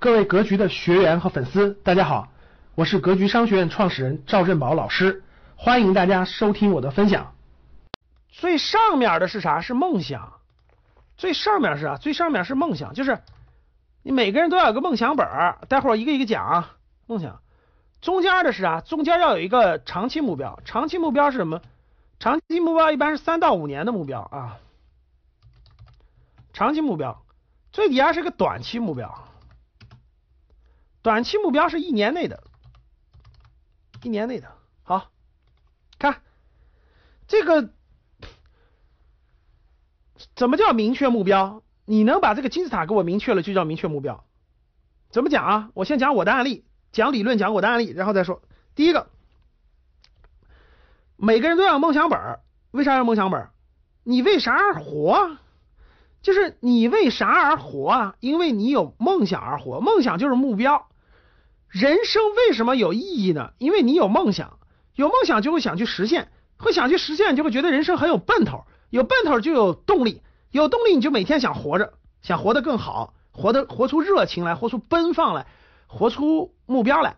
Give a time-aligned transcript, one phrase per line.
[0.00, 2.28] 各位格局的学员和粉丝，大家好，
[2.76, 5.24] 我是格局商学院创始人赵振宝老师，
[5.56, 7.34] 欢迎大家收听我的分享。
[8.30, 9.60] 最上面的是啥？
[9.60, 10.34] 是梦想。
[11.16, 11.96] 最上面是啥？
[11.96, 13.18] 最上面是梦想，就是
[14.04, 16.76] 你每个人都要有个梦想本儿，待会儿一个一个讲啊。
[17.08, 17.40] 梦想。
[18.00, 18.80] 中间的是啥？
[18.80, 21.60] 中间要有一个长期目标，长期目标是什么？
[22.20, 24.58] 长期目标一般是三到五年的目标啊。
[26.52, 27.20] 长期目标，
[27.72, 29.24] 最底下是个短期目标。
[31.02, 32.42] 短期目标是一年内的，
[34.02, 34.52] 一年内的。
[34.82, 35.10] 好，
[35.98, 36.22] 看
[37.26, 37.70] 这个
[40.34, 41.62] 怎么叫明确目标？
[41.84, 44.24] 你能把这个金字塔给我明确了，就叫明确目标。
[45.10, 45.70] 怎么讲啊？
[45.74, 48.42] 我先讲我的案例，讲理论，讲我的案例，然后再说。
[48.74, 49.08] 第一个，
[51.16, 52.40] 每个人都要梦想本
[52.72, 53.48] 为啥要梦想本
[54.02, 55.38] 你为啥而活？
[56.20, 58.16] 就是你为啥而活啊？
[58.20, 60.88] 因为你有梦想而活，梦想就是目标。
[61.68, 63.52] 人生为什么有意义呢？
[63.58, 64.58] 因为你有梦想，
[64.94, 75.46] 有梦想就会想去实现，会想去实现就会觉得人生很有奔头，有奔头就有动力，有动力你就每天想活着，想活得更好，活得活出热情来，活出奔放来，
[75.86, 77.16] 活出目标来。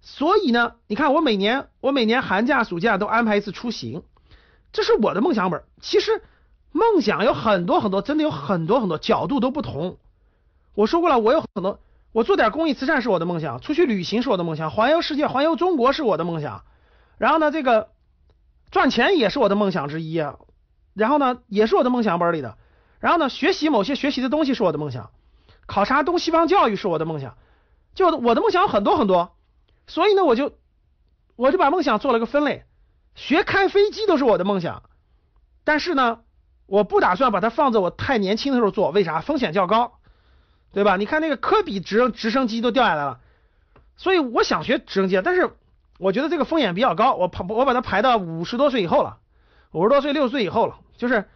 [0.00, 4.04] 所以呢，你看我每年我每年寒假暑假都安排一次出行，
[4.72, 5.64] 这是我的梦想本。
[5.80, 6.22] 其实。
[6.76, 9.96] 梦想有很多很多，真的有很多很多角度都不同。
[10.74, 11.80] 我说过了，我有很多，
[12.12, 16.64] 我做点公益慈善是我的梦想，出去旅行是我的梦想，环游世界、环游中国是我的梦想。
[17.16, 17.88] 然后呢，这个
[18.70, 20.36] 赚钱也是我的梦想之一啊。
[20.92, 22.58] 然后呢，也是我的梦想本里的。
[23.00, 25.10] 然后呢，学习某些学习的东西是我的梦想，
[25.66, 27.36] 考察东西方教育是我的梦想。
[27.94, 29.34] 就我的梦想很多很多，
[29.86, 30.52] 所以呢，我就
[31.36, 32.64] 我就把梦想做了个分类，
[33.14, 34.82] 学开飞机都是我的梦想，
[35.64, 36.20] 但是呢。
[36.66, 39.20] 我不打算把它放在我太年轻的时候做，为啥？
[39.20, 39.98] 风险较高，
[40.72, 40.96] 对吧？
[40.96, 43.20] 你看那个科比直升直升机都掉下来了，
[43.96, 45.50] 所以我想学直升机，但是
[45.98, 49.18] 我觉得这个风险比较高，我排我把它排到五十多岁以后了，
[49.72, 51.28] 五十多岁六十岁以后了，就是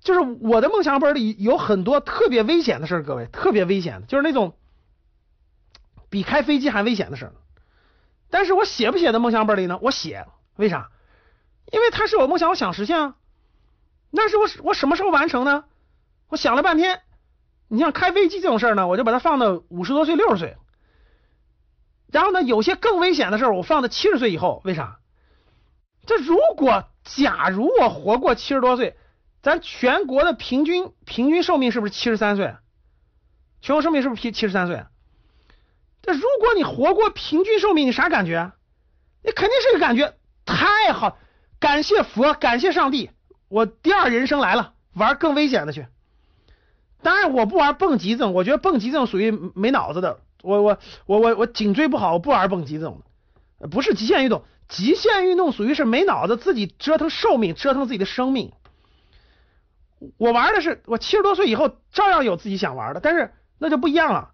[0.00, 4.56] 就是我的梦想本里有很多特别危险的事儿，各位特别危险的，就是那种
[6.08, 7.32] 比开飞机还危险的事儿。
[8.30, 9.78] 但是我写不写的梦想本里呢？
[9.80, 10.90] 我写，为啥？
[11.70, 13.14] 因为它是我梦想，我想实现啊。
[14.16, 15.64] 那是我我什么时候完成呢？
[16.28, 17.00] 我想了半天，
[17.66, 20.56] 你像开飞机这种事儿呢，我就把它放到五十多岁、六十岁。
[22.12, 24.62] 然后呢，有些更危险的事儿，我放到七十岁以后。
[24.64, 25.00] 为啥？
[26.06, 28.96] 这如果假如我活过七十多岁，
[29.42, 32.54] 咱全国的平均平均寿命是不是七十三岁？
[33.62, 34.84] 全国寿命是不是七七十三岁？
[36.02, 38.52] 这如果你活过平均寿命，你啥感觉？
[39.24, 40.14] 你肯定是个感觉
[40.44, 41.18] 太好，
[41.58, 43.10] 感谢佛，感谢上帝。
[43.48, 45.86] 我第二人生来了，玩更危险的去。
[47.02, 50.20] 当然我不玩蹦极这种，我觉得蹦极这种属于没脑子的。
[50.42, 53.02] 我我我我我颈椎不好，我不玩蹦极这种
[53.60, 53.68] 的。
[53.68, 58.52] 不是极限运动，极限运动属于是没脑子，自己折腾寿命，折腾自己的生命。
[60.16, 64.30] 我玩的是我七十多岁以后照样有自己想玩的，但是那就不一样了。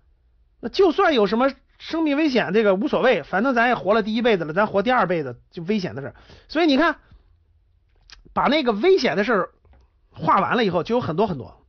[0.61, 6.15] 那就算有什么生命危险，这个无所谓，反正咱也活了第一辈子了，咱活第二辈子就危险的事。
[6.49, 6.97] 所以你看。
[8.33, 9.51] 把那个危险的事儿
[10.13, 11.65] 画完了以后，就有很多很多。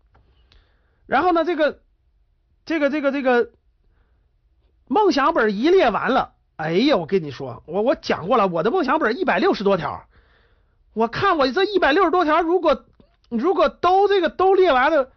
[1.05, 1.79] 然后呢，这个
[2.65, 3.51] 这个这个这个
[4.87, 10.05] 梦想本一列完了，哎呀，我跟你说，我我讲过了，我的梦想本一百六十多条。
[10.93, 12.85] 我看我这一百六十多条，如果
[13.29, 15.11] 如果都这个都列完了，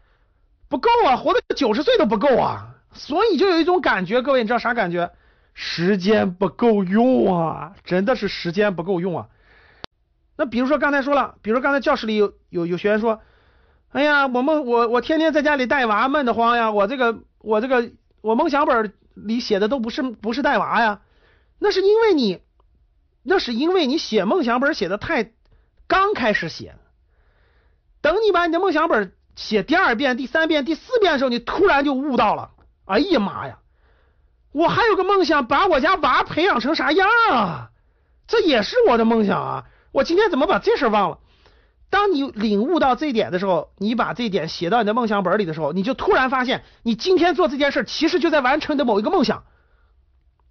[0.69, 2.77] 不够啊，活到九十岁都不够啊。
[2.93, 5.11] 所以就有一种感觉，各位你知道啥感觉？
[5.53, 9.29] 时间不够用啊，真的是时间不够用啊。
[10.37, 13.21] 那比如说刚才说了，比如刚才教室里有有有学员说，
[13.91, 21.03] 哎呀，我梦我我天天在家里带娃闷得慌呀，我这个我这个我梦想本里写的都不是不是带娃呀，
[21.61, 22.41] 那是因为你
[23.23, 25.31] 那是因为你写梦想本写的太
[25.87, 26.75] 刚开始写，
[28.01, 32.51] 等你把你的梦想本写第二遍、第三遍、第四遍的时候，你突然就悟到了，
[32.87, 33.61] 哎呀妈呀，
[34.51, 37.71] 我还有个梦想，把我家娃培养成啥样啊？
[38.27, 39.67] 这也是我的梦想啊。
[39.95, 41.21] 我今天怎么把这事忘了？
[41.89, 49.45] 当你领悟到这一点的时候，你把这一点写到你的梦想本里的时候，你就突然发现，你今天做这件事其实就在完成你的某一个梦想。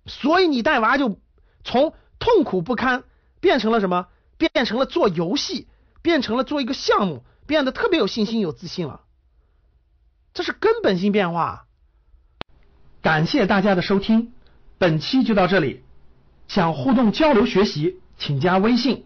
[0.05, 1.19] 所以你带娃就
[1.65, 3.03] 从痛苦不堪
[3.41, 4.07] 变成了什么？
[4.37, 5.67] 变成了做游戏，
[6.01, 9.01] 变成了做一个项目，变得特别有信心、有自信了。
[10.33, 11.65] 这是根本性变化。
[13.01, 14.31] 感谢大家的收听，
[14.77, 15.83] 本期就到这里。
[16.47, 19.05] 想互动交流学习，请加微信。